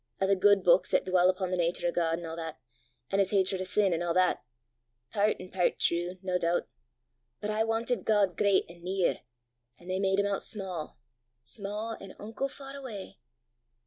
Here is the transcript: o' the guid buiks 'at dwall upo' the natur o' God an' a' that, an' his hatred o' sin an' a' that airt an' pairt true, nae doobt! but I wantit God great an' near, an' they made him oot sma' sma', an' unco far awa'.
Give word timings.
o' 0.19 0.25
the 0.25 0.35
guid 0.35 0.63
buiks 0.63 0.95
'at 0.95 1.05
dwall 1.05 1.29
upo' 1.29 1.47
the 1.47 1.55
natur 1.55 1.85
o' 1.87 1.91
God 1.91 2.17
an' 2.17 2.25
a' 2.25 2.35
that, 2.35 2.59
an' 3.11 3.19
his 3.19 3.29
hatred 3.29 3.61
o' 3.61 3.65
sin 3.65 3.93
an' 3.93 4.01
a' 4.01 4.11
that 4.15 4.43
airt 5.13 5.39
an' 5.39 5.51
pairt 5.51 5.77
true, 5.77 6.17
nae 6.23 6.39
doobt! 6.39 6.65
but 7.39 7.51
I 7.51 7.63
wantit 7.63 8.03
God 8.03 8.35
great 8.35 8.65
an' 8.67 8.81
near, 8.83 9.19
an' 9.77 9.89
they 9.89 9.99
made 9.99 10.19
him 10.19 10.25
oot 10.25 10.41
sma' 10.41 10.95
sma', 11.43 11.97
an' 12.01 12.15
unco 12.17 12.47
far 12.47 12.75
awa'. 12.75 13.13